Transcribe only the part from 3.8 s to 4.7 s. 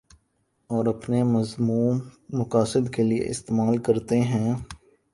کرتے ہیں